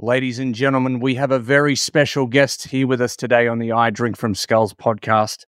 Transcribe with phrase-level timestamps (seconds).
[0.00, 3.70] Ladies and gentlemen, we have a very special guest here with us today on the
[3.70, 5.44] I Drink from Skulls podcast.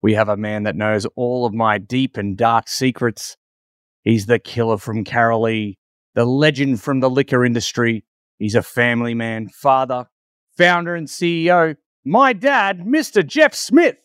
[0.00, 3.36] We have a man that knows all of my deep and dark secrets.
[4.04, 5.74] He's the killer from Carolee,
[6.14, 8.04] the legend from the liquor industry.
[8.38, 10.06] He's a family man, father,
[10.56, 11.74] founder, and CEO.
[12.04, 13.26] My dad, Mr.
[13.26, 13.96] Jeff Smith.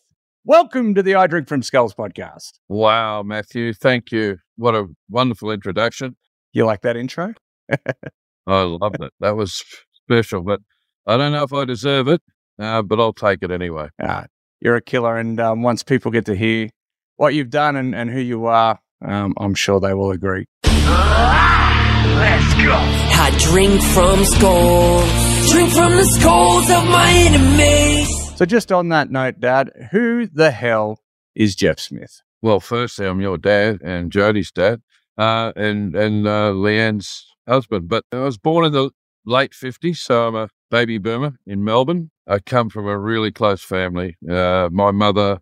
[0.42, 2.54] Welcome to the I Drink from Skulls podcast.
[2.66, 3.72] Wow, Matthew.
[3.72, 4.38] Thank you.
[4.56, 6.16] What a wonderful introduction.
[6.52, 7.34] You like that intro?
[8.46, 9.12] I loved it.
[9.20, 10.60] That was special, but
[11.06, 12.22] I don't know if I deserve it,
[12.58, 13.88] uh, but I'll take it anyway.
[14.02, 14.24] Uh,
[14.60, 15.16] you're a killer.
[15.18, 16.68] And um, once people get to hear
[17.16, 20.46] what you've done and, and who you are, um, I'm sure they will agree.
[20.64, 22.72] Let's go.
[22.72, 28.08] I drink from skulls, drink from the skulls of my enemies.
[28.36, 31.00] So, just on that note, Dad, who the hell
[31.34, 32.22] is Jeff Smith?
[32.42, 34.82] Well, firstly, I'm your dad and Jody's dad,
[35.18, 37.88] uh, and and uh, Leanne's husband.
[37.88, 38.90] But I was born in the
[39.24, 42.10] late 50s, so I'm a baby boomer in Melbourne.
[42.26, 44.16] I come from a really close family.
[44.28, 45.40] Uh, my mother,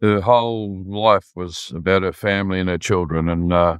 [0.00, 3.78] her whole life was about her family and her children, and uh,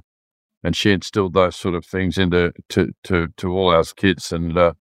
[0.63, 4.31] and she instilled those sort of things into to to, to all our kids.
[4.31, 4.73] And uh,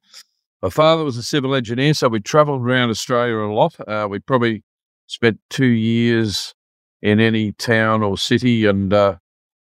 [0.63, 3.77] my father was a civil engineer, so we travelled around Australia a lot.
[3.87, 4.65] Uh, we probably
[5.07, 6.55] spent two years
[7.03, 9.17] in any town or city, and uh,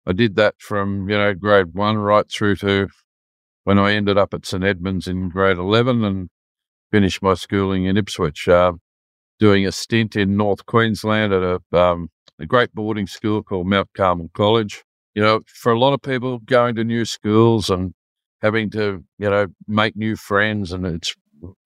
[0.09, 2.89] I did that from you know grade one right through to
[3.65, 6.31] when I ended up at St Edmunds in grade eleven and
[6.91, 8.73] finished my schooling in Ipswich, uh,
[9.39, 13.91] doing a stint in North Queensland at a um, a great boarding school called Mount
[13.95, 14.83] Carmel College.
[15.15, 17.93] You know, for a lot of people, going to new schools and
[18.41, 21.15] having to you know make new friends and it's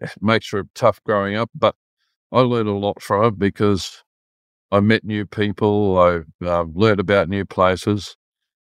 [0.00, 1.76] it makes it tough growing up, but
[2.32, 4.02] I learned a lot from it because
[4.72, 8.16] I met new people, I uh, learned about new places,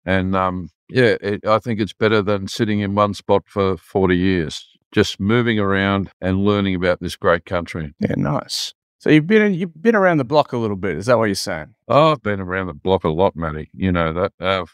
[0.07, 4.17] and um, yeah, it, I think it's better than sitting in one spot for 40
[4.17, 7.93] years, just moving around and learning about this great country.
[8.01, 8.73] Yeah, nice.
[8.99, 10.97] So you've been you've been around the block a little bit.
[10.97, 11.75] Is that what you're saying?
[11.87, 13.69] Oh, I've been around the block a lot, Matty.
[13.75, 14.33] You know that.
[14.41, 14.65] Uh,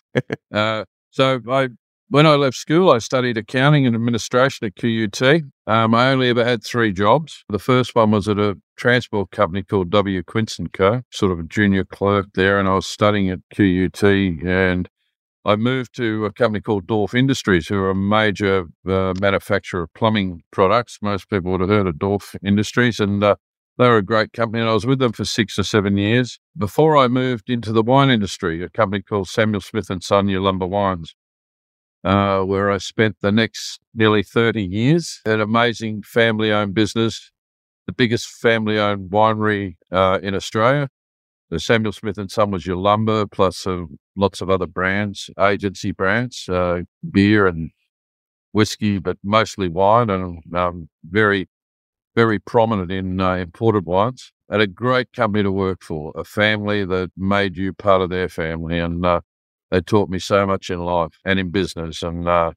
[0.56, 1.70] uh, so I,
[2.08, 5.42] when I left school, I studied accounting and administration at QUT.
[5.66, 7.42] Um, I only ever had three jobs.
[7.48, 10.22] The first one was at a transport company called W.
[10.22, 14.02] Quince Co., sort of a junior clerk there, and I was studying at QUT
[14.44, 14.88] and
[15.44, 19.94] I moved to a company called Dorf Industries, who are a major uh, manufacturer of
[19.94, 20.98] plumbing products.
[21.02, 23.36] Most people would have heard of Dorf Industries, and uh,
[23.76, 24.60] they were a great company.
[24.60, 27.82] And I was with them for six or seven years before I moved into the
[27.82, 31.16] wine industry, a company called Samuel Smith and Son Yalumba Wines,
[32.04, 35.20] uh, where I spent the next nearly 30 years.
[35.26, 37.32] An amazing family owned business,
[37.86, 40.88] the biggest family owned winery uh, in Australia.
[41.52, 43.84] The Samuel Smith and Son was Yalumba, plus uh,
[44.16, 47.72] lots of other brands, agency brands, uh, beer and
[48.52, 51.50] whiskey, but mostly wine, and um, very,
[52.16, 54.32] very prominent in uh, imported wines.
[54.48, 58.30] And a great company to work for, a family that made you part of their
[58.30, 59.20] family, and uh,
[59.70, 62.52] they taught me so much in life and in business, and uh,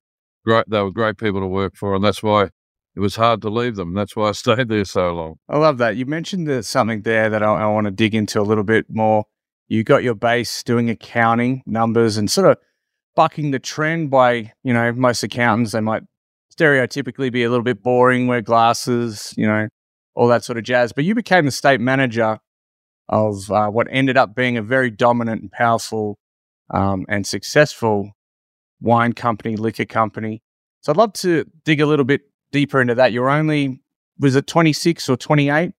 [0.46, 0.70] great.
[0.70, 2.52] They were great people to work for, and that's why
[2.96, 3.94] it was hard to leave them.
[3.94, 5.36] That's why I stayed there so long.
[5.50, 5.98] I love that.
[5.98, 8.86] You mentioned there's something there that I, I want to dig into a little bit
[8.90, 9.26] more.
[9.68, 12.58] You got your base doing accounting numbers and sort of
[13.16, 16.04] bucking the trend by, you know, most accountants, they might
[16.56, 19.68] stereotypically be a little bit boring, wear glasses, you know,
[20.14, 20.94] all that sort of jazz.
[20.94, 22.40] But you became the state manager
[23.10, 26.18] of uh, what ended up being a very dominant and powerful
[26.72, 28.12] um, and successful
[28.82, 30.42] wine company, liquor company.
[30.82, 32.22] So I'd love to dig a little bit
[32.56, 33.82] deeper into that, you're only
[34.18, 35.74] was it 26 or 28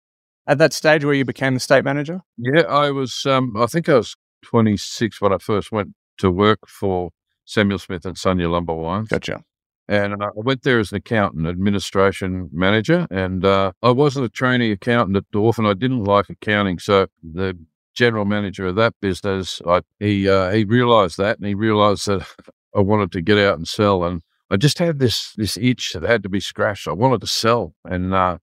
[0.46, 2.20] at that stage where you became the state manager?
[2.36, 3.24] Yeah, I was.
[3.24, 4.14] Um, I think I was
[4.44, 7.10] 26 when I first went to work for
[7.46, 9.08] Samuel Smith and Son Yalumba Wines.
[9.08, 9.42] Gotcha.
[9.88, 14.72] And I went there as an accountant, administration manager, and uh, I wasn't a trainee
[14.72, 16.78] accountant at Dorf, and I didn't like accounting.
[16.78, 17.56] So the
[17.94, 22.26] general manager of that business, I, he uh, he realised that, and he realised that
[22.76, 24.20] I wanted to get out and sell, and
[24.50, 26.86] I just had this this itch that had to be scratched.
[26.86, 28.38] I wanted to sell, and uh,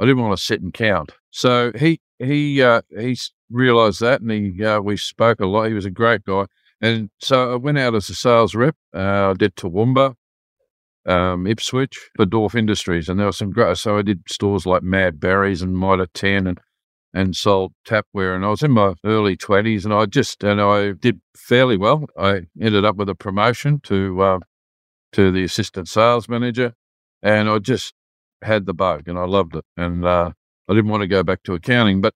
[0.00, 1.12] I didn't want to sit and count.
[1.30, 3.16] So he he uh, he
[3.50, 5.68] realised that, and he uh, we spoke a lot.
[5.68, 6.46] He was a great guy,
[6.80, 8.76] and so I went out as a sales rep.
[8.94, 10.14] Uh, I did Toowoomba,
[11.06, 13.76] um, Ipswich for Dorf Industries, and there were some great.
[13.76, 16.60] So I did stores like Mad Berries and Mitre Ten, and
[17.14, 18.34] and sold tapware.
[18.34, 22.06] And I was in my early twenties, and I just and I did fairly well.
[22.18, 24.38] I ended up with a promotion to uh,
[25.12, 26.74] to the assistant sales manager,
[27.22, 27.94] and I just
[28.42, 30.32] had the bug, and I loved it, and uh,
[30.68, 32.00] I didn't want to go back to accounting.
[32.00, 32.14] But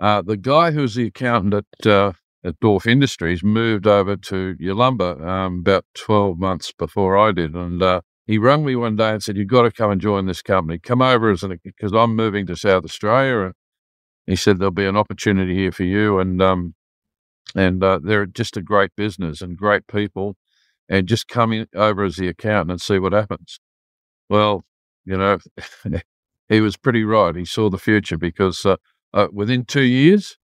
[0.00, 2.12] uh, the guy who's the accountant at uh,
[2.44, 7.82] at Dorf Industries moved over to Yalumba um, about twelve months before I did, and
[7.82, 10.42] uh, he rang me one day and said, "You've got to come and join this
[10.42, 10.78] company.
[10.78, 13.54] Come over as an because I'm moving to South Australia." And
[14.26, 16.74] he said there'll be an opportunity here for you, and um,
[17.54, 20.36] and uh, they're just a great business and great people,
[20.88, 23.58] and just come over as the accountant and see what happens.
[24.28, 24.64] Well,
[25.04, 25.38] you know,
[26.48, 27.34] he was pretty right.
[27.34, 28.76] He saw the future because uh,
[29.12, 30.36] uh, within two years,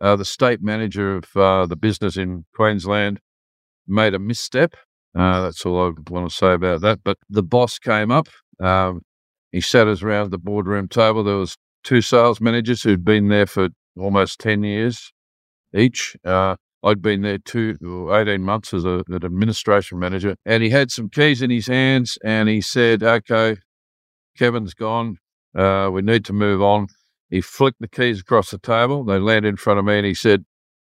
[0.00, 3.20] uh, the state manager of uh, the business in Queensland
[3.86, 4.74] made a misstep
[5.16, 7.00] uh, that's all I want to say about that.
[7.02, 8.28] But the boss came up.
[8.60, 9.02] Um,
[9.50, 11.24] he sat us around the boardroom table.
[11.24, 15.12] There was two sales managers who'd been there for almost 10 years
[15.74, 16.16] each.
[16.22, 20.36] Uh, I'd been there two or 18 months as a, an administration manager.
[20.44, 23.56] And he had some keys in his hands and he said, okay,
[24.36, 25.18] Kevin's gone.
[25.54, 26.88] Uh, we need to move on.
[27.30, 29.04] He flicked the keys across the table.
[29.04, 30.44] They landed in front of me and he said,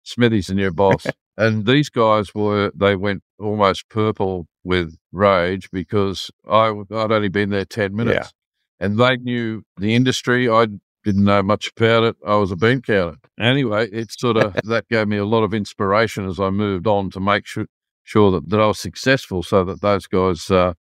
[0.04, 1.06] Smithy's the new boss.
[1.38, 7.50] and these guys were, they went almost purple with rage because I, I'd only been
[7.50, 8.34] there 10 minutes.
[8.80, 8.86] Yeah.
[8.86, 10.50] And they knew the industry.
[10.50, 10.68] I
[11.08, 12.18] didn't know much about it.
[12.28, 13.18] I was a bean counter.
[13.40, 17.10] Anyway, it sort of, that gave me a lot of inspiration as I moved on
[17.12, 17.66] to make sure,
[18.04, 20.74] sure that, that I was successful so that those guys, uh,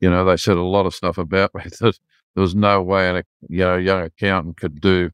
[0.00, 1.98] you know, they said a lot of stuff about me that
[2.34, 5.10] there was no way a you know, young accountant could do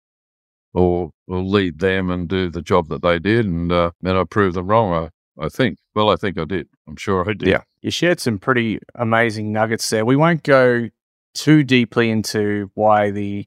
[0.74, 4.24] or or lead them and do the job that they did, and uh, and I
[4.24, 5.10] proved them wrong.
[5.38, 5.76] I I think.
[5.94, 6.66] Well, I think I did.
[6.88, 7.48] I'm sure I did.
[7.48, 10.06] Yeah, you shared some pretty amazing nuggets there.
[10.06, 10.88] We won't go
[11.34, 13.46] too deeply into why the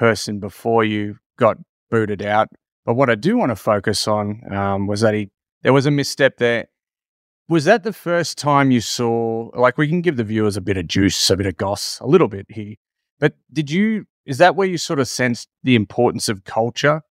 [0.00, 1.58] person before you got
[1.90, 2.48] booted out,
[2.84, 5.28] but what I do want to focus on um, was that he
[5.62, 6.66] there was a misstep there.
[7.48, 9.50] Was that the first time you saw?
[9.54, 12.06] Like, we can give the viewers a bit of juice, a bit of goss, a
[12.06, 12.76] little bit here.
[13.18, 17.02] But did you is that where you sort of sensed the importance of culture?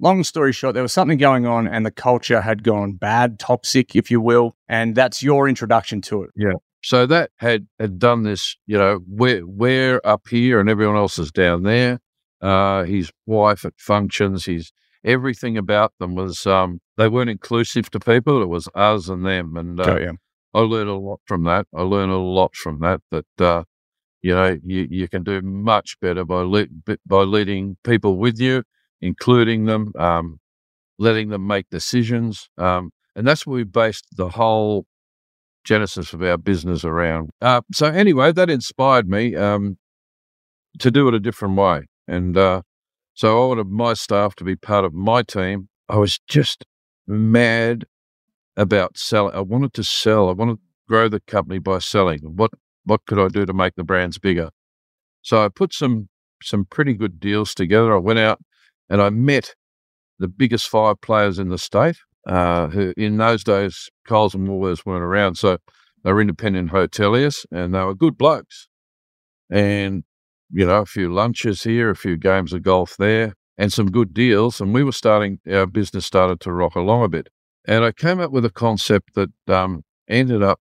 [0.00, 3.96] Long story short, there was something going on and the culture had gone bad, toxic,
[3.96, 4.56] if you will.
[4.68, 6.30] And that's your introduction to it.
[6.36, 6.52] Yeah.
[6.82, 11.18] So that had, had done this, you know, we're, we're up here and everyone else
[11.18, 12.00] is down there.
[12.40, 14.72] Uh, his wife at functions, his
[15.04, 18.42] everything about them was, um, they weren't inclusive to people.
[18.42, 19.56] It was us and them.
[19.56, 20.12] And uh, oh, yeah.
[20.54, 21.66] I learned a lot from that.
[21.74, 23.64] I learned a lot from that, that, uh,
[24.22, 26.66] you know, you, you can do much better by le-
[27.06, 28.64] by leading people with you,
[29.00, 30.40] including them, um,
[30.98, 34.86] letting them make decisions, um, and that's what we based the whole
[35.62, 37.30] genesis of our business around.
[37.40, 39.78] Uh, so anyway, that inspired me um,
[40.80, 42.62] to do it a different way, and uh,
[43.14, 45.68] so I wanted my staff to be part of my team.
[45.88, 46.64] I was just
[47.06, 47.84] mad
[48.56, 49.34] about selling.
[49.34, 50.28] I wanted to sell.
[50.28, 52.20] I wanted to grow the company by selling.
[52.22, 52.50] What
[52.84, 54.50] what could I do to make the brands bigger?
[55.22, 56.08] So I put some
[56.42, 57.94] some pretty good deals together.
[57.94, 58.40] I went out
[58.88, 59.54] and I met
[60.18, 61.96] the biggest five players in the state.
[62.26, 65.56] Uh, who in those days Coles and Woolworths weren't around, so
[66.04, 68.68] they were independent hoteliers and they were good blokes.
[69.50, 70.04] And
[70.50, 74.14] you know, a few lunches here, a few games of golf there, and some good
[74.14, 74.60] deals.
[74.60, 77.28] And we were starting our business started to rock along a bit.
[77.66, 80.60] And I came up with a concept that um, ended up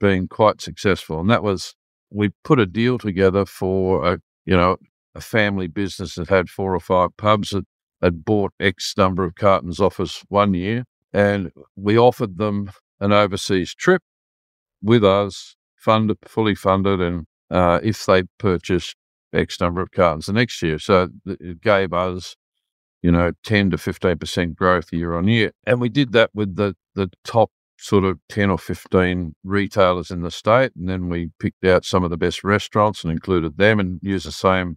[0.00, 1.74] being quite successful, and that was
[2.10, 4.76] we put a deal together for a you know
[5.14, 7.64] a family business that had four or five pubs that
[8.02, 12.70] had bought X number of cartons off us one year, and we offered them
[13.00, 14.02] an overseas trip
[14.82, 18.96] with us, funded fully funded, and uh, if they purchased
[19.32, 22.36] X number of cartons the next year, so it gave us
[23.02, 25.52] you know, 10 to 15% growth year on year.
[25.66, 30.22] And we did that with the, the top sort of 10 or 15 retailers in
[30.22, 30.72] the state.
[30.76, 34.26] And then we picked out some of the best restaurants and included them and used
[34.26, 34.76] the same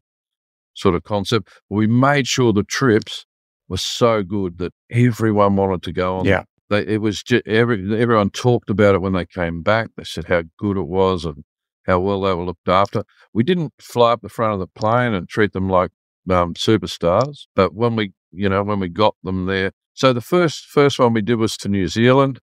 [0.73, 1.49] sort of concept.
[1.69, 3.25] We made sure the trips
[3.67, 6.25] were so good that everyone wanted to go on.
[6.25, 6.43] Yeah.
[6.69, 9.89] They, it was just every, everyone talked about it when they came back.
[9.97, 11.43] They said how good it was and
[11.85, 13.03] how well they were looked after.
[13.33, 15.91] We didn't fly up the front of the plane and treat them like
[16.29, 20.65] um, superstars, but when we, you know, when we got them there, so the first
[20.65, 22.39] first one we did was to New Zealand,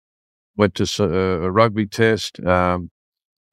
[0.57, 2.91] went to uh, a rugby test, um,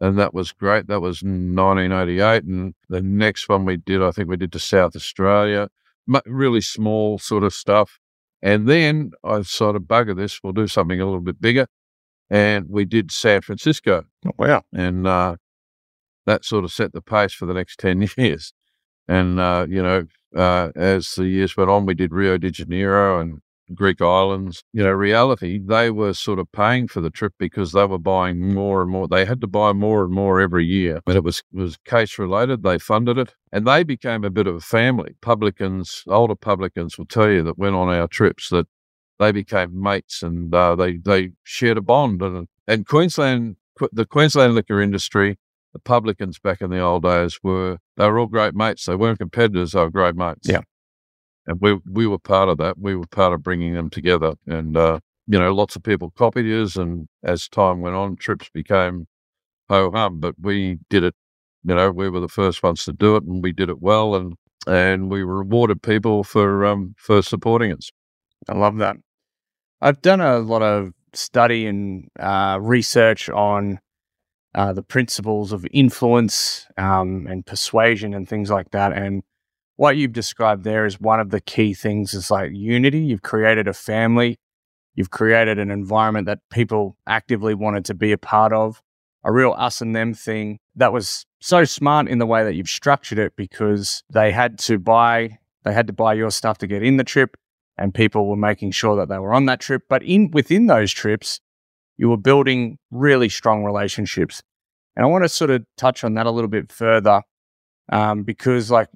[0.01, 0.88] and that was great.
[0.88, 2.44] That was 1988.
[2.44, 5.70] And the next one we did, I think we did to South Australia,
[6.25, 8.00] really small sort of stuff.
[8.42, 11.68] And then I sort of bugger this, we'll do something a little bit bigger.
[12.30, 14.04] And we did San Francisco.
[14.25, 14.63] Oh, wow.
[14.74, 15.38] And uh,
[16.25, 18.53] that sort of set the pace for the next 10 years.
[19.08, 20.05] And, uh, you know,
[20.36, 23.41] uh, as the years went on, we did Rio de Janeiro and
[23.74, 27.86] Greek islands, you know, reality, they were sort of paying for the trip because they
[27.86, 29.08] were buying more and more.
[29.08, 31.01] They had to buy more and more every year.
[31.05, 32.62] But it was was case related.
[32.62, 35.15] They funded it, and they became a bit of a family.
[35.22, 38.67] Publicans, older publicans, will tell you that went on our trips that
[39.17, 42.22] they became mates and uh, they they shared a bond.
[42.22, 43.55] And and Queensland,
[43.91, 45.38] the Queensland liquor industry
[45.75, 48.88] the publicans back in the old days were they were all great mates.
[48.88, 50.50] They weren't competitors; they were great mates.
[50.50, 50.62] Yeah.
[51.48, 52.77] and we we were part of that.
[52.79, 56.46] We were part of bringing them together, and uh, you know, lots of people copied
[56.48, 59.08] us, and as time went on, trips became
[59.70, 60.20] ho hum.
[60.22, 61.15] But we did it.
[61.63, 64.15] You know, we were the first ones to do it, and we did it well,
[64.15, 64.36] and
[64.67, 67.91] and we rewarded people for um for supporting us.
[68.50, 68.98] I love that.
[69.82, 73.79] I've done a lot of study and uh, research on
[74.55, 78.93] uh, the principles of influence um, and persuasion and things like that.
[78.93, 79.21] And
[79.75, 83.00] what you've described there is one of the key things is like unity.
[83.00, 84.39] You've created a family,
[84.95, 88.81] you've created an environment that people actively wanted to be a part of,
[89.25, 92.69] a real us and them thing that was so smart in the way that you've
[92.69, 96.83] structured it because they had to buy they had to buy your stuff to get
[96.83, 97.35] in the trip
[97.77, 100.91] and people were making sure that they were on that trip but in within those
[100.91, 101.41] trips
[101.97, 104.41] you were building really strong relationships.
[104.95, 107.21] And I want to sort of touch on that a little bit further
[107.91, 108.89] um, because, like,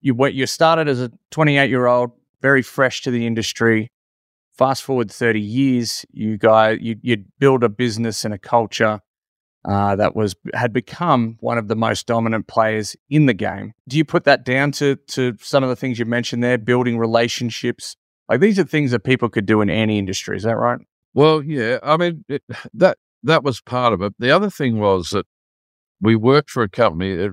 [0.00, 3.90] you you started as a 28 year old, very fresh to the industry.
[4.56, 9.00] Fast forward 30 years, you guys, you, you'd build a business and a culture
[9.64, 13.72] uh, that was had become one of the most dominant players in the game.
[13.88, 16.98] Do you put that down to to some of the things you mentioned there, building
[16.98, 17.96] relationships?
[18.28, 20.36] Like these are things that people could do in any industry.
[20.36, 20.78] Is that right?
[21.14, 22.42] Well, yeah, I mean it,
[22.74, 24.14] that that was part of it.
[24.18, 25.26] The other thing was that
[26.00, 27.18] we worked for a company.
[27.22, 27.30] Uh,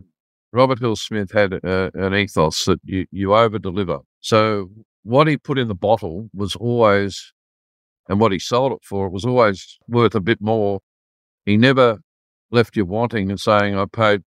[0.53, 3.99] Robert Hill Smith had a, an ethos that you you over deliver.
[4.21, 4.69] So
[5.03, 7.33] what he put in the bottle was always,
[8.09, 10.81] and what he sold it for it was always worth a bit more.
[11.45, 11.99] He never
[12.51, 14.23] left you wanting and saying, "I paid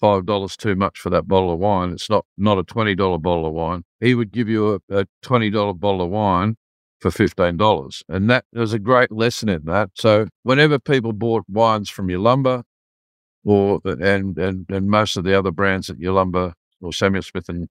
[0.00, 3.18] five dollars too much for that bottle of wine." It's not not a twenty dollar
[3.18, 3.84] bottle of wine.
[4.00, 6.56] He would give you a, a twenty dollar bottle of wine
[7.00, 9.90] for fifteen dollars, and that there's a great lesson in that.
[9.94, 12.62] So whenever people bought wines from Yalumba,
[13.44, 17.68] or and and and most of the other brands at Yalumba or Samuel Smith and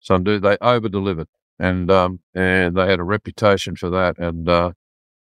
[0.00, 1.28] Son do, they over delivered,
[1.58, 4.72] and um and they had a reputation for that, and uh,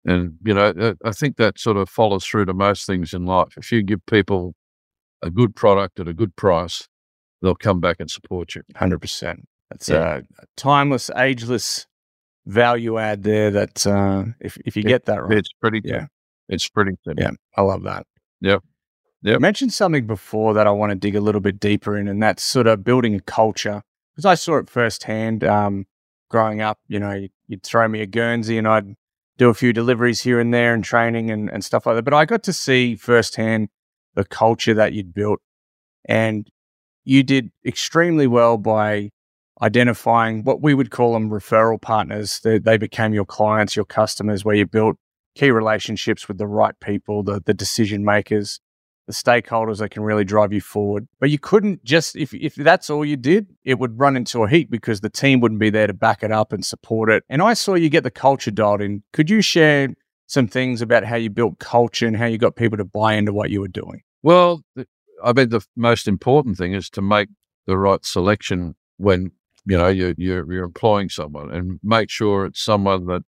[0.05, 3.53] and you know I think that sort of follows through to most things in life.
[3.57, 4.55] If you give people
[5.21, 6.87] a good product at a good price,
[7.41, 8.63] they'll come back and support you.
[8.75, 9.47] Hundred percent.
[9.69, 10.21] That's Yeah.
[10.39, 11.87] a timeless, ageless
[12.45, 13.51] value add there.
[13.51, 14.89] That uh, if if you Yeah.
[14.89, 16.07] get that right, It's pretty, Yeah.
[16.49, 17.23] it's pretty simple.
[17.23, 18.05] yeah, I love that.
[18.41, 18.63] Yep.
[19.23, 19.33] Yep.
[19.33, 22.21] You mentioned something before that I want to dig a little bit deeper in, and
[22.21, 23.81] that's sort of building a culture
[24.13, 25.43] because I saw it firsthand.
[25.43, 25.85] Um,
[26.29, 28.95] growing up, you know, you'd, you'd throw me a Guernsey, and I'd
[29.37, 32.03] do a few deliveries here and there and training and, and stuff like that.
[32.03, 33.69] But I got to see firsthand
[34.15, 35.39] the culture that you'd built,
[36.05, 36.47] and
[37.03, 39.11] you did extremely well by
[39.61, 42.39] identifying what we would call them referral partners.
[42.43, 44.97] They, they became your clients, your customers, where you built
[45.35, 48.59] key relationships with the right people, the, the decision makers,
[49.07, 51.07] the stakeholders that can really drive you forward.
[51.19, 54.49] But you couldn't just, if, if that's all you did, it would run into a
[54.49, 57.23] heat because the team wouldn't be there to back it up and support it.
[57.29, 59.03] And I saw you get the culture dialed in.
[59.13, 59.89] Could you share
[60.27, 63.31] some things about how you built culture and how you got people to buy into
[63.31, 64.01] what you were doing?
[64.23, 64.63] Well,
[65.23, 67.29] I mean, the most important thing is to make
[67.67, 69.31] the right selection when
[69.65, 73.23] you know you're you're, you're employing someone, and make sure it's someone that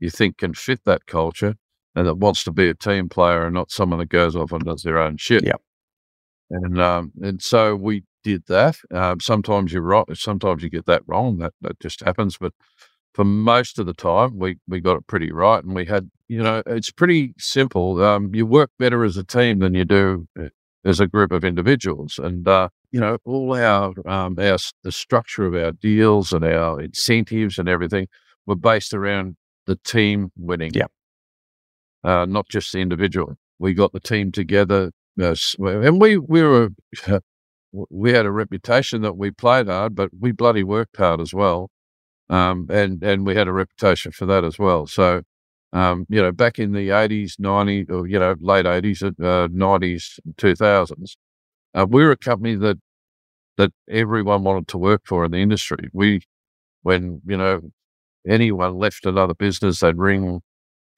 [0.00, 1.54] you think can fit that culture
[1.94, 4.64] and that wants to be a team player, and not someone that goes off and
[4.64, 5.44] does their own shit.
[5.44, 5.52] Yeah.
[6.50, 8.76] And um, and so we did that.
[8.92, 10.04] Um, sometimes you're right.
[10.14, 11.38] Sometimes you get that wrong.
[11.38, 12.36] That that just happens.
[12.38, 12.52] But
[13.14, 16.42] for most of the time, we we got it pretty right, and we had you
[16.42, 18.02] know it's pretty simple.
[18.02, 20.26] Um, you work better as a team than you do
[20.84, 25.46] as a group of individuals, and uh, you know all our um, our the structure
[25.46, 28.08] of our deals and our incentives and everything
[28.46, 29.36] were based around
[29.66, 30.72] the team winning.
[30.74, 30.86] Yeah.
[32.04, 33.36] uh, not just the individual.
[33.58, 36.70] We got the team together, uh, and we we were
[37.72, 41.70] we had a reputation that we played hard, but we bloody worked hard as well.
[42.28, 44.86] Um, and and we had a reputation for that as well.
[44.86, 45.22] So,
[45.72, 50.20] um, you know, back in the eighties, nineties, or you know, late eighties, uh, nineties,
[50.36, 51.16] two thousands,
[51.74, 52.78] uh, we were a company that
[53.56, 55.88] that everyone wanted to work for in the industry.
[55.92, 56.22] We,
[56.82, 57.60] when you know,
[58.26, 60.40] anyone left another business, they'd ring,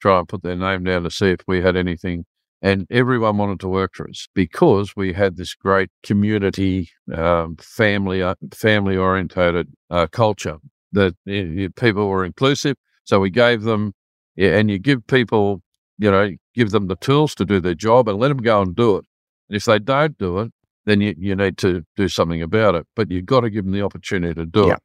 [0.01, 2.25] try and put their name down to see if we had anything.
[2.61, 8.23] And everyone wanted to work for us because we had this great community, um, family,
[8.23, 10.57] uh, family orientated uh, culture
[10.93, 12.77] that uh, people were inclusive.
[13.03, 13.93] So we gave them,
[14.35, 15.61] yeah, and you give people,
[15.97, 18.75] you know, give them the tools to do their job and let them go and
[18.75, 19.05] do it.
[19.49, 20.51] And if they don't do it,
[20.85, 22.85] then you, you need to do something about it.
[22.95, 24.73] But you've got to give them the opportunity to do Yeah.
[24.75, 24.79] it,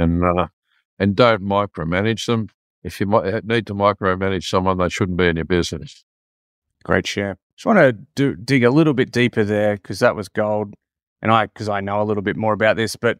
[0.00, 0.46] and uh,
[0.98, 2.48] and don't micromanage them.
[2.82, 3.06] If you
[3.44, 6.04] need to micromanage someone, they shouldn't be in your business.
[6.84, 7.38] Great share.
[7.56, 10.74] Just want to do, dig a little bit deeper there because that was gold,
[11.22, 12.96] and I because I know a little bit more about this.
[12.96, 13.18] But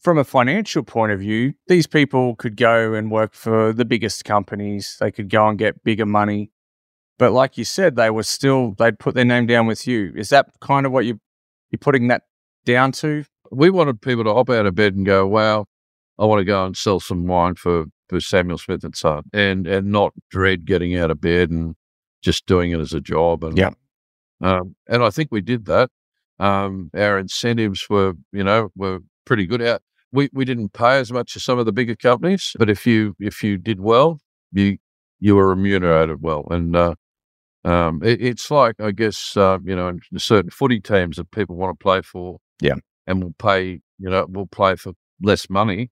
[0.00, 4.24] from a financial point of view, these people could go and work for the biggest
[4.24, 4.96] companies.
[4.98, 6.50] They could go and get bigger money,
[7.18, 10.12] but like you said, they were still they'd put their name down with you.
[10.16, 11.20] Is that kind of what you
[11.70, 12.22] you're putting that
[12.64, 13.24] down to?
[13.50, 15.66] We wanted people to hop out of bed and go, "Wow,
[16.18, 19.66] I want to go and sell some wine for for Samuel Smith and Son," and
[19.66, 21.74] and not dread getting out of bed and
[22.22, 23.44] just doing it as a job.
[23.44, 23.70] And Yeah.
[24.40, 25.90] um, and I think we did that.
[26.38, 29.60] Um, our incentives were, you know, were pretty good.
[29.60, 32.86] Out we we didn't pay as much as some of the bigger companies, but if
[32.86, 34.20] you if you did well,
[34.52, 34.78] you
[35.20, 36.94] you were remunerated well, and uh,
[37.64, 41.56] um, it, it's like I guess uh, you know in certain footy teams that people
[41.56, 42.76] want to play for, Yeah.
[43.06, 45.90] and will pay you know will play for less money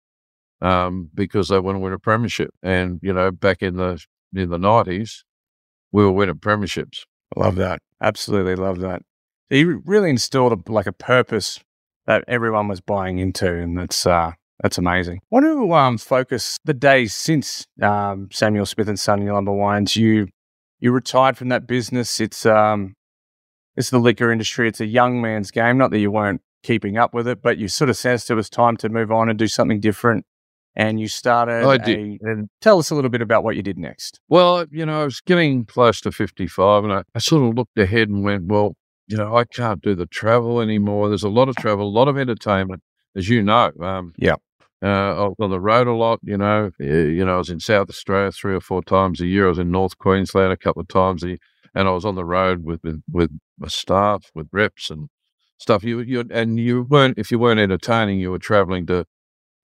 [0.62, 4.04] um, because they want to win a premiership, and you know back in the
[4.36, 5.24] in the nineties,
[5.92, 7.06] we were winning premierships.
[7.36, 7.82] I love that.
[8.02, 9.02] Absolutely love that.
[9.50, 11.60] He really instilled a, like a purpose
[12.06, 14.32] that everyone was buying into, and that's uh,
[14.62, 15.22] that's amazing.
[15.30, 19.96] want to um, focus the days since um, Samuel Smith and Son Yalumba Wines.
[19.96, 20.28] You
[20.80, 22.20] you retired from that business.
[22.20, 22.96] It's um,
[23.76, 24.68] it's the liquor industry.
[24.68, 25.78] It's a young man's game.
[25.78, 28.50] Not that you weren't keeping up with it, but you sort of sensed it was
[28.50, 30.26] time to move on and do something different.
[30.76, 31.66] And you started.
[31.66, 34.20] I a- did, and tell us a little bit about what you did next.
[34.28, 37.78] Well, you know, I was getting close to 55 and I, I sort of looked
[37.78, 38.76] ahead and went, well,
[39.14, 41.08] you know, I can't do the travel anymore.
[41.08, 42.82] There's a lot of travel, a lot of entertainment,
[43.16, 43.72] as you know.
[43.80, 44.38] Um, Yeah.
[44.82, 46.72] Uh, I was on the road a lot, you know.
[46.80, 49.46] You know, I was in South Australia three or four times a year.
[49.46, 51.38] I was in North Queensland a couple of times a year.
[51.76, 53.30] And I was on the road with, with, with
[53.60, 55.10] my staff, with reps and
[55.60, 55.84] stuff.
[55.84, 59.06] You, you, and you weren't, if you weren't entertaining, you were traveling to,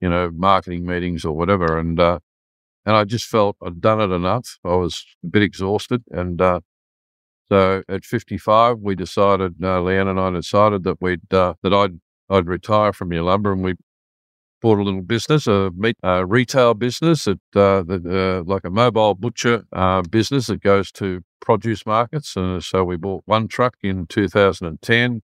[0.00, 1.76] you know, marketing meetings or whatever.
[1.76, 2.20] And, uh,
[2.86, 4.58] and I just felt I'd done it enough.
[4.64, 6.60] I was a bit exhausted, and uh,
[7.50, 12.00] so at 55, we decided, uh, Leanne and I decided that we'd uh, that I'd
[12.28, 13.74] I'd retire from Yalumba, and we
[14.62, 18.70] bought a little business, a meat uh, retail business, at uh, that, uh, like a
[18.70, 22.36] mobile butcher uh, business that goes to produce markets.
[22.36, 25.22] Uh, so we bought one truck in 2010,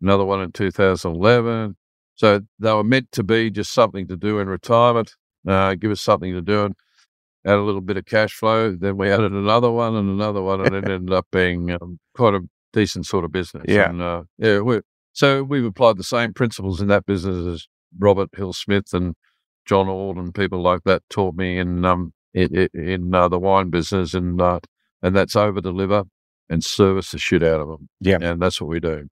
[0.00, 1.76] another one in 2011.
[2.14, 5.12] So they were meant to be just something to do in retirement
[5.46, 6.74] uh, give us something to do and
[7.46, 8.72] add a little bit of cash flow.
[8.76, 12.34] Then we added another one and another one, and it ended up being um, quite
[12.34, 12.40] a
[12.72, 13.64] decent sort of business.
[13.68, 13.88] Yeah.
[13.90, 14.60] And, uh, yeah.
[14.60, 14.80] we
[15.12, 17.66] so we've applied the same principles in that business as
[17.98, 19.14] Robert Hill Smith and
[19.64, 23.70] John Ord and people like that taught me in um in, in uh, the wine
[23.70, 24.60] business, and uh,
[25.02, 26.04] and that's over deliver
[26.48, 27.88] and service the shit out of them.
[28.00, 28.18] Yeah.
[28.20, 29.08] and that's what we do.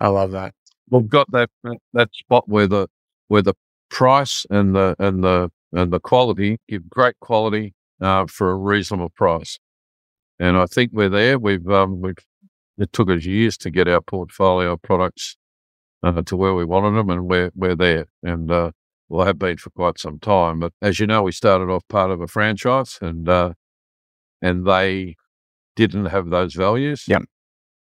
[0.00, 0.54] I love that.
[0.90, 2.88] We've got that that- that spot where the
[3.28, 3.54] where the
[3.90, 9.10] price and the and the and the quality give great quality uh, for a reasonable
[9.10, 9.58] price,
[10.38, 11.38] and I think we're there.
[11.38, 12.16] We've um, we've
[12.78, 15.36] it took us years to get our portfolio of products
[16.02, 18.70] uh, to where we wanted them, and we're we're there, and uh,
[19.08, 20.60] well, have been for quite some time.
[20.60, 23.52] But as you know, we started off part of a franchise, and uh,
[24.42, 25.16] and they
[25.76, 27.04] didn't have those values.
[27.08, 27.24] Yep.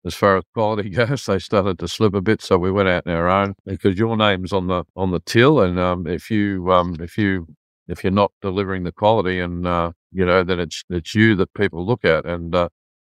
[0.05, 3.03] As far as quality goes, they started to slip a bit, so we went out
[3.05, 6.71] on our own because your name's on the on the till, and um, if you
[6.71, 7.47] um, if you
[7.89, 11.53] if you're not delivering the quality, and uh, you know, then it's it's you that
[11.53, 12.69] people look at, and uh,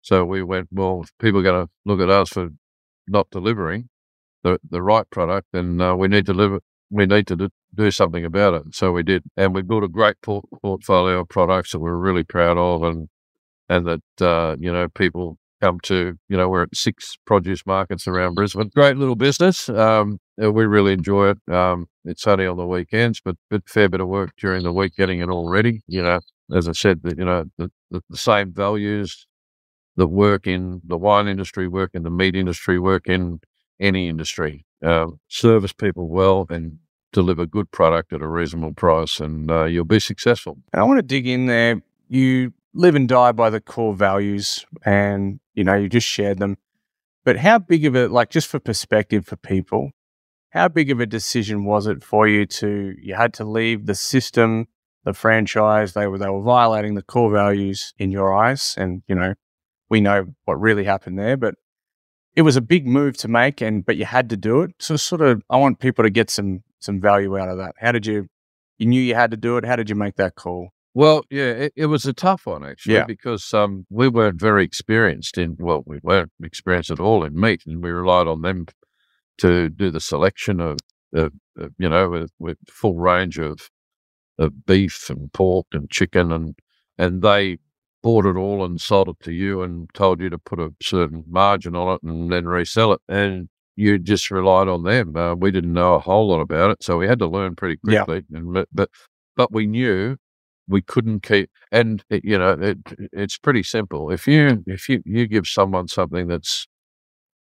[0.03, 2.51] so we went, well, if people are going to look at us for
[3.09, 3.89] not delivering
[4.45, 6.61] the the right product, then uh, we need to live.
[6.91, 8.75] We need to do, something about it.
[8.75, 12.25] So we did, and we built a great port- portfolio of products that we're really
[12.25, 13.09] proud of, and
[13.69, 16.19] and that uh, you know people come to.
[16.29, 18.71] You know, we're at six produce markets around Brisbane.
[18.75, 19.69] Great little business.
[19.69, 21.53] Um, uh, we really enjoy it.
[21.53, 24.97] Um, it's only on the weekends, but but fair bit of work during the week
[24.97, 25.83] getting it all ready.
[25.87, 26.21] You know,
[26.55, 29.27] as I said, that you know the, the, the same values
[29.97, 33.41] that work in the wine industry, work in the meat industry, work in
[33.79, 34.65] any industry.
[34.83, 36.79] Um, service people well and
[37.13, 40.59] deliver good product at a reasonable price, and uh, you'll be successful.
[40.73, 41.83] And I want to dig in there.
[42.09, 46.57] You live and die by the core values, and you know you just shared them.
[47.25, 49.91] But how big of a like just for perspective for people,
[50.51, 53.95] how big of a decision was it for you to you had to leave the
[53.95, 54.67] system,
[55.05, 55.93] the franchise?
[55.93, 59.35] They were they were violating the core values in your eyes, and you know
[59.89, 61.55] we know what really happened there, but.
[62.37, 64.71] It was a big move to make, and but you had to do it.
[64.79, 67.75] So, sort of, I want people to get some some value out of that.
[67.81, 68.29] How did you?
[68.79, 69.65] You knew you had to do it.
[69.65, 70.71] How did you make that call?
[70.95, 73.05] Well, yeah, it, it was a tough one actually Yeah.
[73.05, 77.63] because um, we weren't very experienced in well, we weren't experienced at all in meat,
[77.67, 78.67] and we relied on them
[79.39, 80.79] to do the selection of,
[81.15, 83.71] of, of you know, with, with full range of
[84.39, 86.55] of beef and pork and chicken, and
[86.99, 87.59] and they
[88.03, 91.23] bought it all and sold it to you and told you to put a certain
[91.29, 93.01] margin on it and then resell it.
[93.09, 95.15] And you just relied on them.
[95.15, 97.79] Uh, we didn't know a whole lot about it, so we had to learn pretty
[97.87, 98.05] Yeah.
[98.05, 98.25] quickly.
[98.37, 98.91] And but- but
[99.37, 100.17] but we knew
[100.71, 101.51] we couldn't keep.
[101.73, 102.79] And it, you know, it,
[103.13, 104.11] it's pretty simple.
[104.11, 106.67] If you if you you give someone something that's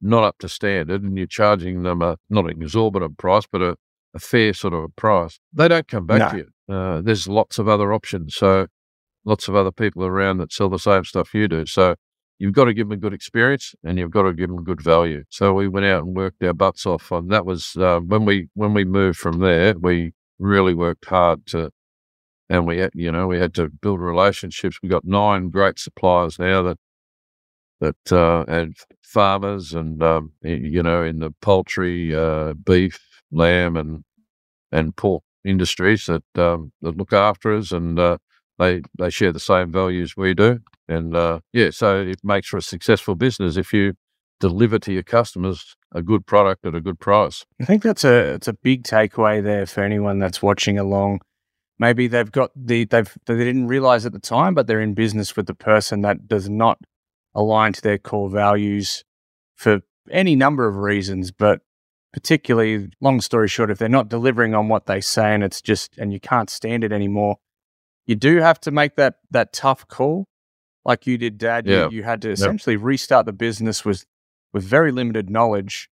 [0.02, 3.76] not up to standard and you're charging them a not an exorbitant price, but a,
[4.16, 6.30] a fair sort of a price, they don't come back No.
[6.30, 6.76] to you.
[6.76, 8.36] Uh, there's lots of other options.
[8.36, 8.68] So
[9.26, 11.66] lots of other people around that sell the same stuff you do.
[11.66, 11.96] So
[12.38, 14.82] you've got to give them a good experience and you've got to give them good
[14.82, 15.24] value.
[15.30, 18.48] So we went out and worked our butts off on that was uh, when we
[18.54, 21.70] when we moved from there, we really worked hard to
[22.50, 24.80] and we had, you know we had to build relationships.
[24.82, 26.78] We got nine great suppliers now that
[27.80, 28.66] that uh,
[29.04, 33.00] farmers and um, you know in the poultry, uh, beef,
[33.32, 34.04] lamb, and
[34.72, 38.18] and pork industries that um, that look after us, and uh,
[38.58, 42.58] they they share the same values we do, and uh, yeah, so it makes for
[42.58, 43.94] a successful business if you
[44.40, 47.46] deliver to your customers a good product at a good price.
[47.62, 51.22] I think that's a it's a big takeaway there for anyone that's watching along.
[51.80, 55.36] Maybe they've got the they've they didn't realize at the time, but they're in business
[55.36, 56.80] with the person that does not
[57.34, 59.04] align to their core values
[59.56, 61.32] for any number of reasons.
[61.32, 61.62] But
[62.12, 65.98] particularly, long story short, if they're not delivering on what they say and it's just
[65.98, 67.38] and you can't stand it anymore,
[68.06, 70.28] you do have to make that that tough call,
[70.84, 71.66] like you did, Dad.
[71.68, 71.90] You- Yeah.
[71.90, 74.06] You, had to essentially restart the business with
[74.52, 75.90] with very limited knowledge.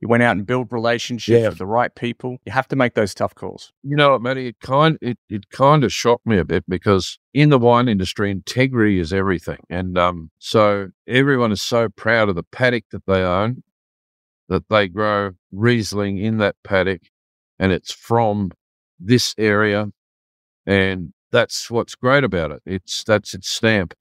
[0.00, 1.48] You went out and built relationships Yeah.
[1.50, 2.38] with the right people.
[2.46, 3.70] You have to make those tough calls.
[3.82, 4.46] You know what, Matty?
[4.48, 8.30] It kind it, it kind of shocked me a bit because in the wine industry,
[8.30, 13.22] integrity is everything, and um, so everyone is so proud of the paddock that they
[13.22, 13.62] own,
[14.48, 17.02] that they grow Riesling in that paddock,
[17.58, 18.52] and it's from
[18.98, 19.88] this area,
[20.66, 22.62] and that's what's great about it.
[22.64, 23.92] It's that's its stamp.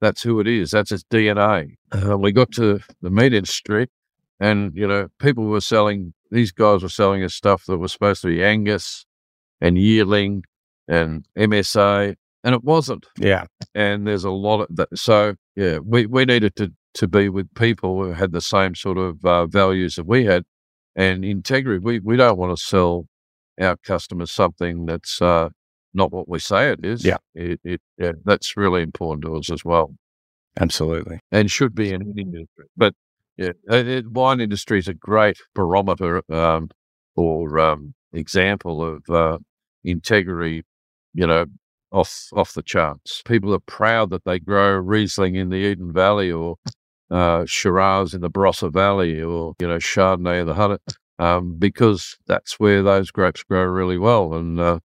[0.00, 0.70] That's who it is.
[0.72, 1.76] That's its DNA.
[1.92, 3.86] Uh, we got to the meat industry,
[4.40, 6.14] and you know, people were selling.
[6.30, 9.04] These guys were selling us stuff that was supposed to be Angus
[9.60, 10.44] and yearling
[10.88, 13.06] and MSA, and it wasn't.
[13.18, 13.44] Yeah.
[13.74, 14.96] And there's a lot of that.
[14.96, 18.98] So yeah, we we needed to to be with people who had the same sort
[18.98, 20.44] of uh, values that we had,
[20.96, 21.84] and integrity.
[21.84, 23.06] We we don't want to sell
[23.60, 25.50] our customers something that's uh,
[25.92, 27.04] not what we say it is.
[27.04, 27.18] Yeah.
[27.34, 29.94] it, it yeah, that's really important to us as well
[30.58, 31.20] Absolutely.
[31.30, 32.66] and should be in any industry.
[32.76, 32.94] But
[33.40, 36.68] yeah, uh, wine industry is a great barometer um,
[37.16, 39.38] or um, example of uh,
[39.82, 40.62] integrity.
[41.14, 41.46] You know,
[41.90, 43.22] off off the charts.
[43.24, 46.56] People are proud that they grow Riesling in the Eden Valley or
[47.10, 50.78] uh, Shiraz in the Barossa Valley or you know Chardonnay in the Hunter.
[51.18, 54.78] Um, because that's where those grapes grow really well, and uh,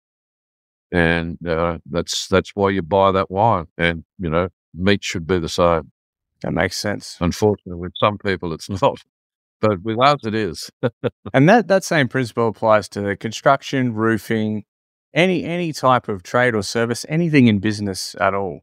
[0.91, 3.68] and uh, that's that's why you buy that wine.
[3.78, 5.91] And you know, meat should be the same.
[6.46, 7.18] That makes sense.
[7.20, 9.00] Unfortunately, with some people, it's not,
[9.62, 10.70] but with us, it is.
[11.34, 14.64] And that, that same principle applies to construction, roofing,
[15.12, 18.60] any any type of trade or service, anything in business at all.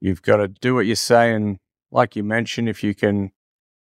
[0.00, 1.58] You've got to do what you say, and
[1.90, 3.32] like you mentioned, if you can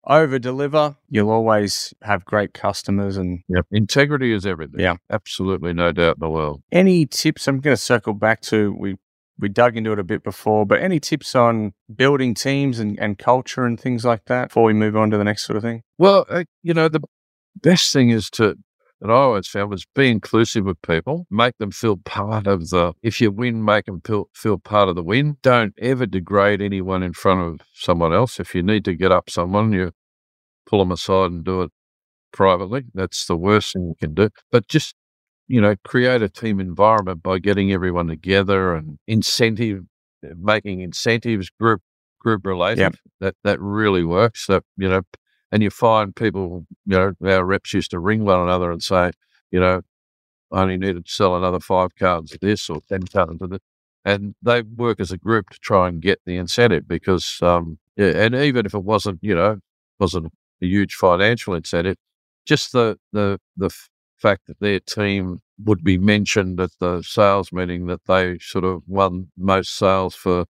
[0.08, 3.18] over deliver, you'll always have great customers.
[3.18, 3.66] And Yep.
[3.72, 4.80] Integrity is everything.
[4.80, 4.96] Yeah.
[5.12, 6.62] absolutely, no doubt in the world.
[6.72, 7.50] any tips?
[7.50, 8.96] I'm going to circle back to we
[9.39, 13.17] we dug into it a bit before, but any tips on building teams and, and
[13.17, 15.82] culture and things like that before we move on to the next sort of thing?
[15.97, 17.02] Well, uh, you know, the
[17.62, 18.56] best thing is to
[19.02, 22.93] that I always found was be inclusive with people, make them feel part of the.
[23.02, 25.38] If you win, make them feel feel part of the win.
[25.41, 28.39] Don't ever degrade anyone in front of someone else.
[28.39, 29.91] If you need to get up someone, you
[30.65, 31.71] pull them aside and do it
[32.34, 32.84] privately.
[32.93, 34.30] That's the worst thing you can do.
[34.52, 34.95] But just
[35.50, 39.84] you know, create a team environment by getting everyone together and incentive,
[40.24, 41.82] making incentives group
[42.20, 42.96] group related.
[43.22, 44.48] That that really works.
[44.48, 45.04] That you know,
[45.52, 49.12] and you find people, you know, our reps used to ring one another and say,
[49.52, 49.82] you know,
[50.52, 53.60] I only needed to sell another five cards of this or ten cards of this.
[54.06, 58.08] And they work as a group to try and get the incentive because, um, yeah,
[58.16, 59.60] and even if it wasn't, you know,
[60.00, 60.28] wasn't
[60.62, 61.98] a huge financial incentive,
[62.46, 63.70] just the the the
[64.20, 68.82] fact that their team would be mentioned at the sales meeting that they sort of
[68.88, 70.46] won most sales for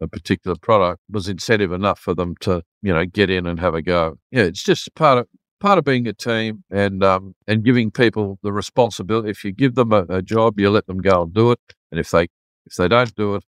[0.00, 3.74] a particular product was incentive enough for them to, you know, get in and have
[3.74, 4.18] a go.
[4.30, 5.26] Yeah, it's just part of
[5.60, 9.30] part of being a team and um and giving people the responsibility.
[9.30, 11.60] If you give them a, a job, you let them go and do it.
[11.90, 12.28] And if they
[12.66, 13.44] if they don't do it,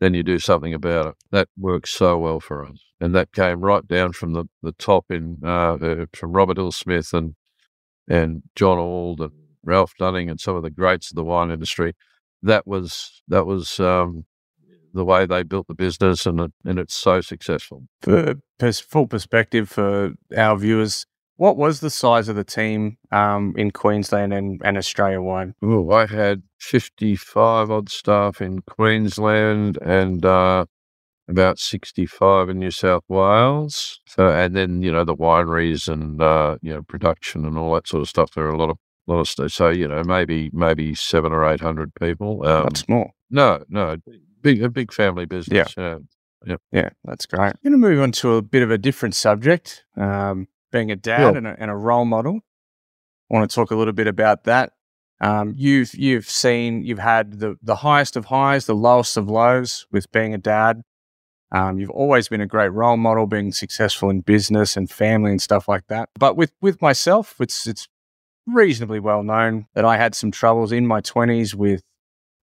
[0.00, 1.14] then you do something about it.
[1.30, 2.78] That works so well for us.
[3.00, 6.72] And that came right down from the, the top in uh, uh, from Robert Hill
[6.72, 7.34] Smith and
[8.08, 9.32] and John Auld and
[9.64, 11.94] Ralph Dunning and some of the greats of the wine industry.
[12.42, 14.24] That was that was um,
[14.94, 17.84] the way they built the business, and it, and it's so successful.
[18.02, 18.36] For
[18.72, 24.32] full perspective for our viewers, what was the size of the team um, in Queensland
[24.32, 25.54] and, and Australia wide?
[25.64, 30.66] Ooh, I had 55 odd staff in Queensland and uh,
[31.28, 34.00] about 65 in New South Wales.
[34.06, 37.86] So, and then, you know, the wineries and, uh, you know, production and all that
[37.86, 38.32] sort of stuff.
[38.34, 39.52] There are a lot of, lot of stuff.
[39.52, 42.46] So, you know, maybe, maybe seven or 800 people.
[42.46, 43.10] Um, Not small.
[43.30, 43.96] no, no,
[44.42, 45.74] big, a big family business.
[45.76, 45.98] Yeah.
[46.46, 46.90] Yeah, Yeah.
[47.04, 47.48] that's great.
[47.48, 50.96] I'm going to move on to a bit of a different subject, um, being a
[50.96, 51.36] dad Sure.
[51.36, 52.40] and, a, and a role model.
[53.30, 54.72] I want to talk a little bit about that.
[55.20, 59.84] Um, you've you've seen you've had the the highest of highs, the lowest of lows
[59.90, 60.82] with being a dad.
[61.50, 65.40] Um, you've always been a great role model, being successful in business and family and
[65.40, 66.10] stuff like that.
[66.18, 67.88] But with with myself, it's it's
[68.46, 71.82] reasonably well known that I had some troubles in my twenties with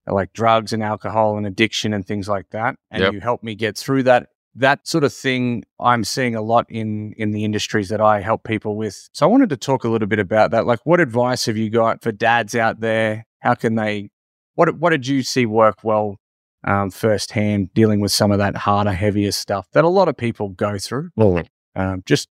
[0.08, 2.76] uh, like drugs and alcohol and addiction and things like that.
[2.92, 3.14] And Yep.
[3.14, 4.30] you helped me get through that.
[4.58, 8.44] That sort of thing I'm seeing a lot in in the industries that I help
[8.44, 9.10] people with.
[9.14, 10.66] So I wanted to talk a little bit about that.
[10.66, 13.26] Like what advice have you got for dads out there?
[13.40, 14.10] How can they
[14.56, 16.18] what what did you see work well
[16.66, 20.50] um, firsthand dealing with some of that harder, heavier stuff that a lot of people
[20.50, 21.10] go through?
[21.16, 21.44] Well,
[21.76, 22.30] Um, just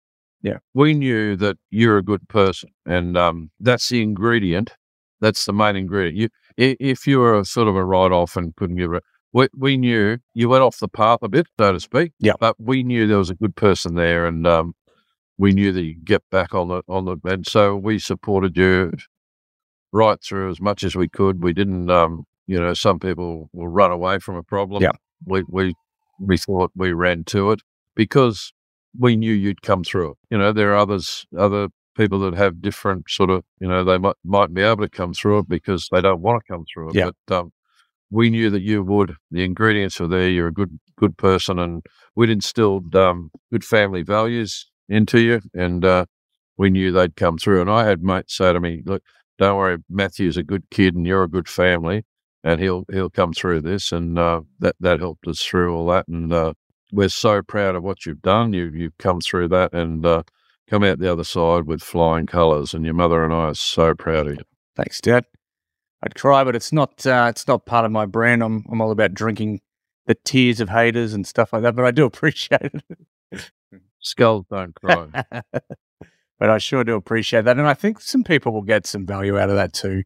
[0.41, 4.75] yeah, we knew that you're a good person, and um, that's the ingredient.
[5.19, 6.31] That's the main ingredient.
[6.57, 9.47] You, if you were a sort of a write off and couldn't give it, we,
[9.55, 12.13] we knew you went off the path a bit, so to speak.
[12.19, 12.33] Yeah.
[12.39, 14.73] But we knew there was a good person there, and um,
[15.37, 18.55] we knew that you could get back on the on the, and so we supported
[18.57, 18.91] you
[19.91, 21.43] right through as much as we could.
[21.43, 24.81] We didn't, um, you know, some people will run away from a problem.
[24.81, 24.91] Yeah.
[25.25, 25.75] We we
[26.19, 27.62] we thought we ran to it
[27.95, 28.51] because
[28.97, 30.17] we knew you'd come through it.
[30.31, 33.97] You know, there are others, other people that have different sort of, you know, they
[33.97, 36.89] might might be able to come through it because they don't want to come through
[36.89, 36.95] it.
[36.95, 37.12] Yeah.
[37.27, 37.51] But um,
[38.10, 39.15] we knew that you would.
[39.31, 40.29] The ingredients are there.
[40.29, 45.83] You're a good good person, and we'd instilled um, good family values into you, and
[45.83, 46.05] uh,
[46.57, 47.62] we knew they'd come through.
[47.62, 49.03] And I had mates say to me, "Look,
[49.38, 52.05] don't worry, Matthew's a good kid, and you're a good family."
[52.47, 56.07] And he'll he'll come through this, and uh, that that helped us through all that.
[56.07, 56.53] And uh,
[56.93, 58.53] we're so proud of what you've done.
[58.53, 60.23] You you've come through that and uh,
[60.69, 62.73] come out the other side with flying colours.
[62.73, 64.43] And your mother and I are so proud of you.
[64.77, 65.25] thanks, Dad.
[66.01, 68.41] I'd cry, but it's not uh, it's not part of my brand.
[68.41, 69.60] I'm I'm all about drinking
[70.05, 71.75] the tears of haters and stuff like that.
[71.75, 72.71] But I do appreciate
[73.31, 73.51] it.
[73.99, 75.07] Skulls don't cry.
[76.39, 77.57] but I sure do appreciate that.
[77.57, 80.03] And I think some people will get some value out of that too.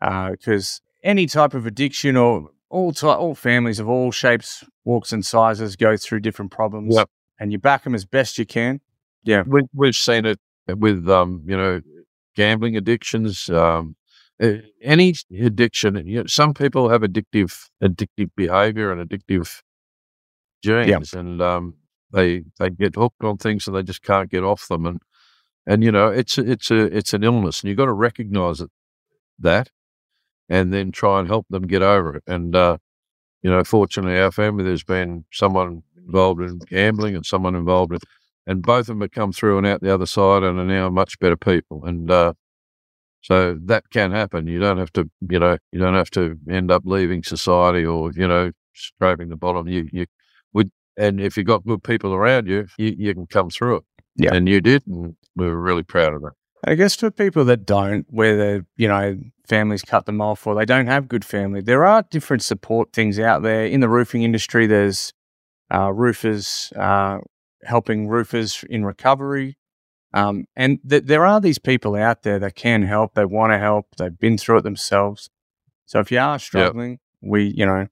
[0.00, 5.24] Because any type of addiction or all ty- all families of all shapes, walks, and
[5.24, 6.94] sizes go through different problems.
[6.94, 7.08] Yep.
[7.38, 8.80] And you back them as best you can.
[9.24, 9.42] Yeah.
[9.46, 10.38] We, we've seen it
[10.68, 11.80] with um, you know
[12.34, 13.96] gambling addictions um,
[14.82, 19.60] any addiction you know, some people have addictive addictive behavior and addictive
[20.64, 21.74] genes and um,
[22.12, 25.00] they they get hooked on things and they just can't get off them and
[25.66, 28.70] and you know it's it's a it's an illness and you've got to recognize it
[29.38, 29.70] that
[30.52, 32.76] and then try and help them get over it and uh,
[33.42, 37.98] you know fortunately our family there's been someone involved in gambling and someone involved in
[38.46, 40.90] and both of them have come through and out the other side and are now
[40.90, 41.84] much better people.
[41.84, 42.32] And uh,
[43.20, 44.46] so that can happen.
[44.46, 48.10] You don't have to, you know, you don't have to end up leaving society or
[48.12, 49.68] you know scraping the bottom.
[49.68, 50.06] You you
[50.52, 53.82] would, and if you've got good people around you, you, you can come through it.
[54.14, 54.34] Yeah.
[54.34, 56.32] and you did, and we were really proud of that.
[56.64, 60.54] I guess for people that don't, where the you know families cut them off or
[60.54, 64.22] they don't have good family, there are different support things out there in the roofing
[64.22, 64.66] industry.
[64.66, 65.12] There's
[65.74, 67.18] uh, roofers uh,
[67.64, 69.56] helping roofers in recovery,
[70.14, 73.14] um, and th- there are these people out there that can help.
[73.14, 73.86] They want to help.
[73.96, 75.30] They've been through it themselves.
[75.86, 77.88] So if you are struggling, we you know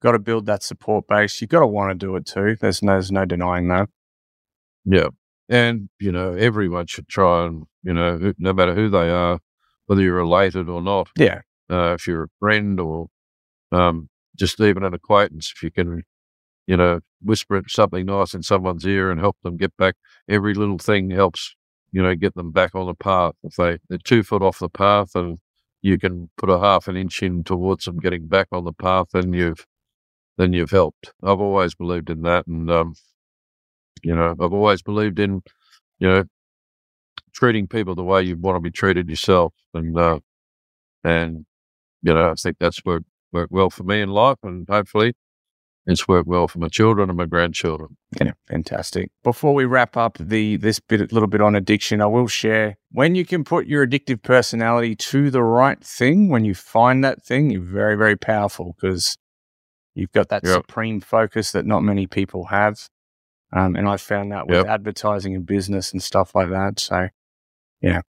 [0.00, 1.40] got to build that support base.
[1.40, 2.56] You got to want to do it too.
[2.60, 3.88] There's no, there's no denying that.
[4.84, 5.08] Yeah.
[5.48, 9.40] And, you know, everyone should try and, you know, no matter who they are,
[9.90, 13.08] whether you're related or not, Yeah, uh, if you're a friend or
[13.72, 16.04] um, just even an acquaintance, if you can,
[16.68, 19.96] you know, whisper something nice in someone's ear and help them get back,
[20.28, 21.56] every little thing helps,
[21.90, 23.32] you know, get them back on the path.
[23.42, 25.40] If they, they're two foot off the path and
[25.82, 29.08] you can put a half an inch in towards them getting back on the path,
[29.12, 29.66] then you've,
[30.38, 31.12] then you've helped.
[31.20, 32.46] I've always believed in that.
[32.46, 32.94] And, um,
[34.04, 35.42] you know, I've always believed in,
[35.98, 36.24] you know,
[37.32, 39.52] treating people the way you want to be treated yourself.
[39.74, 40.20] And, uh,
[41.04, 41.46] and,
[42.02, 44.38] you know, I think that's worked, worked well for me in life.
[44.42, 45.14] And hopefully
[45.86, 47.96] it's worked well for my children and my grandchildren.
[48.20, 49.10] Yeah, fantastic.
[49.22, 52.76] Before we wrap up the this bit, a little bit on addiction, I will share
[52.92, 56.28] when you can put your addictive personality to the right thing.
[56.28, 59.16] When you find that thing, you're very, very powerful because
[59.94, 60.54] You've got that Yep.
[60.54, 62.88] supreme focus that not many people have.
[63.52, 64.66] Um, and I found that with Yep.
[64.66, 66.78] advertising and business and stuff like that.
[66.78, 67.08] So,
[67.80, 68.02] yeah,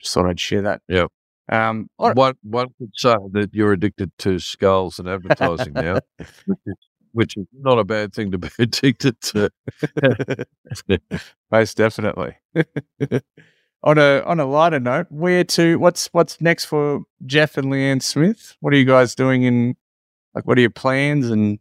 [0.00, 0.82] just thought I'd share that.
[0.88, 1.06] Yeah.
[1.50, 2.16] Um, all right.
[2.16, 5.98] One one could say that you're addicted to skulls and advertising now,
[6.46, 6.76] which is,
[7.12, 9.50] which is not a bad thing to be addicted to.
[11.50, 12.36] Most definitely.
[13.82, 15.78] on a on a lighter note, where to?
[15.78, 18.56] What's what's next for Jeff and Leanne Smith?
[18.60, 19.76] What are you guys doing in?
[20.34, 21.58] Like, what are your plans and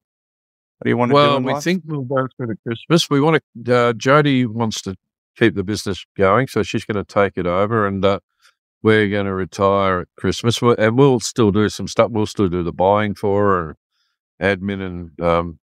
[0.83, 1.15] do you want to do?
[1.15, 3.09] well, we think we'll go through to Christmas.
[3.09, 3.75] We want to.
[3.75, 4.95] Uh, Jody wants to
[5.37, 8.19] keep the business going, so she's going to take it over, and uh,
[8.81, 10.61] we're going to retire at Christmas.
[10.61, 12.11] we and we'll still do some stuff.
[12.11, 13.77] We'll still do the buying for her,
[14.39, 15.59] and admin, and um,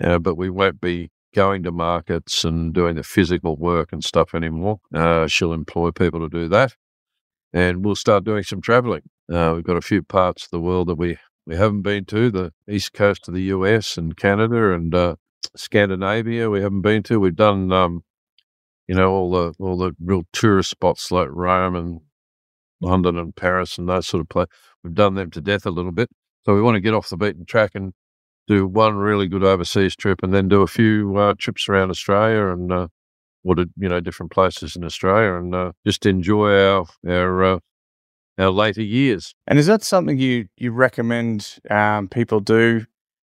[0.00, 4.34] uh, but we won't be going to markets and doing the physical work and stuff
[4.34, 4.80] anymore.
[4.94, 6.74] Uh, she'll employ people to do that,
[7.52, 9.02] and we'll start doing some traveling.
[9.32, 12.30] Uh, we've got a few parts of the world that we we haven't been to
[12.30, 15.16] the east coast of the US and Canada and uh,
[15.56, 16.50] Scandinavia.
[16.50, 17.20] We haven't been to.
[17.20, 18.04] We've done, um,
[18.86, 22.00] you know, all the all the real tourist spots like Rome and
[22.80, 24.50] London and Paris and those sort of places.
[24.82, 26.08] We've done them to death a little bit.
[26.46, 27.92] So we want to get off the beaten track and
[28.46, 32.46] do one really good overseas trip, and then do a few uh, trips around Australia
[32.48, 32.88] and uh,
[33.44, 37.60] you know different places in Australia, and uh, just enjoy our our
[38.40, 39.34] uh, later years.
[39.46, 42.86] And is that something you you recommend um, people do?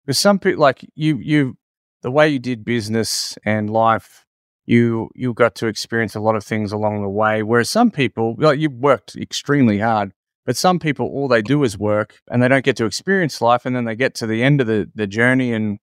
[0.04, 1.56] Because some people like you you
[2.02, 4.26] the way you did business and life,
[4.66, 7.42] you you got to experience a lot of things along the way.
[7.42, 10.12] Whereas some people, like you worked extremely hard,
[10.44, 13.64] but some people all they do is work and they don't get to experience life,
[13.64, 15.78] and then they get to the end of the the journey and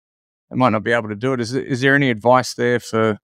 [0.49, 1.39] they might not be able to do it.
[1.39, 3.19] Is is there any advice there for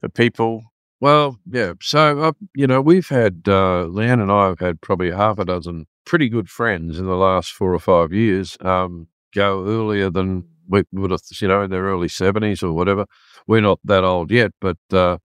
[0.00, 0.62] for people?
[1.02, 1.72] Well, yeah.
[1.82, 5.44] So, uh, you know, we've had, uh, Leanne and I have had probably half a
[5.44, 10.44] dozen pretty good friends in the last four or five years um, go earlier than
[10.68, 13.06] we would have, you know, in their early 70s or whatever.
[13.48, 15.18] We're not that old yet, but uh,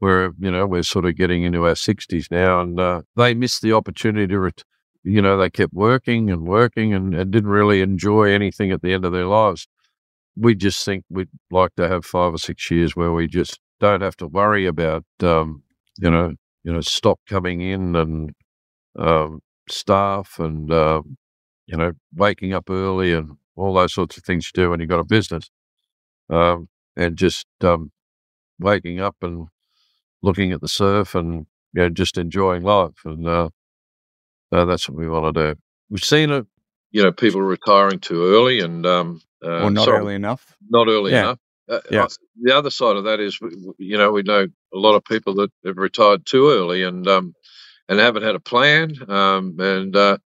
[0.00, 3.62] we're, you know, we're sort of getting into our 60s now and uh, they missed
[3.62, 4.64] the opportunity to, ret-
[5.04, 8.94] you know, they kept working and working and, and didn't really enjoy anything at the
[8.94, 9.68] end of their lives.
[10.36, 14.02] We just think we'd like to have five or six years where we just don't
[14.02, 15.64] have to worry about um,
[16.00, 18.32] you know you know stock coming in and
[18.98, 21.02] um, staff and uh,
[21.66, 24.90] you know waking up early and all those sorts of things you do when you've
[24.90, 25.50] got a business
[26.30, 27.92] um, and just um,
[28.60, 29.48] waking up and
[30.22, 33.50] looking at the surf and you know just enjoying life and uh,
[34.52, 35.60] uh, that's what we want to do.
[35.90, 36.46] We've seen it,
[36.90, 40.56] you know, people retiring too early and um, uh, or not sorry, early enough?
[40.70, 41.20] not early Yeah.
[41.24, 41.38] enough.
[41.68, 42.04] Uh, Yeah.
[42.04, 42.08] uh,
[42.40, 43.38] the other side of that is,
[43.78, 44.42] you know, we know
[44.74, 47.34] a lot of people that have retired too early and um,
[47.88, 50.18] and haven't had a plan, um, and uh,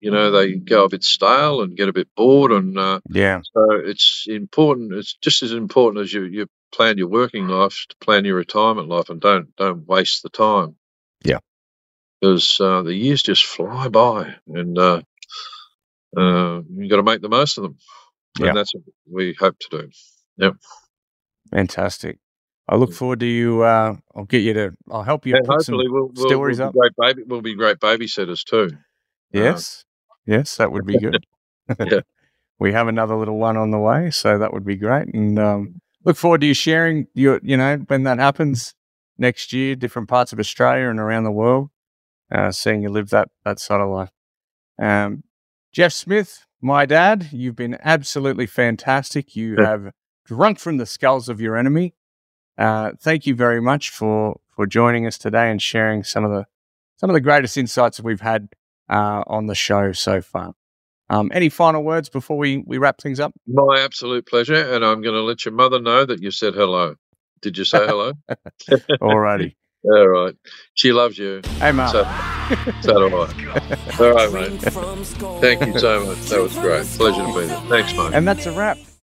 [0.00, 3.40] you know they go a bit stale and get a bit bored, and uh, Yeah,
[3.54, 4.92] so it's important.
[4.94, 8.88] It's just as important as you you plan your working life to plan your retirement
[8.88, 10.76] life, and don't don't waste the time.
[11.24, 11.38] Yeah.
[12.20, 15.02] because uh, the years just fly by, and uh,
[16.16, 17.78] uh, you got to make the most of them.
[18.38, 18.48] Yeah.
[18.48, 19.90] And that's what we hope to do.
[21.50, 22.18] Fantastic.
[22.68, 23.62] I look forward to you.
[23.62, 24.72] Uh, I'll get you to.
[24.90, 26.74] I'll help you and put some we'll, we'll, stories we'll up.
[26.74, 27.22] be great baby.
[27.26, 28.70] We'll be great babysitters too.
[29.32, 29.84] Yes.
[30.26, 31.24] yes, that would be good.
[31.80, 32.00] Yeah.
[32.60, 35.12] we have another little one on the way, so that would be great.
[35.12, 38.72] And um, look forward to you sharing your, you know, when that happens
[39.18, 41.70] next year, different parts of Australia and around the world,
[42.30, 44.10] uh, seeing you live that that side of life.
[44.80, 45.24] Um,
[45.72, 49.34] Jeff Smith, my dad, you've been absolutely fantastic.
[49.34, 49.68] You Yeah.
[49.68, 49.92] have
[50.26, 51.94] drunk from the skulls of your enemy.
[52.58, 56.46] Uh, thank you very much for for joining us today and sharing some of the
[56.96, 58.48] some of the greatest insights that we've had
[58.88, 60.54] uh, on the show so far.
[61.08, 63.32] Um, any final words before we, we wrap things up?
[63.46, 66.96] My absolute pleasure, and I'm going to let your mother know that you said hello.
[67.42, 68.12] Did you say hello?
[68.70, 69.54] Alrighty.
[69.84, 70.34] All right.
[70.74, 71.42] She loves you.
[71.58, 71.92] Hey, Mark.
[71.92, 72.02] So,
[72.80, 73.86] so do I.
[74.00, 74.60] All right, mate.
[75.40, 76.18] Thank you so much.
[76.28, 76.84] That was great.
[76.86, 77.60] Pleasure to be there.
[77.68, 78.12] Thanks, mate.
[78.12, 78.78] and that's a wrap.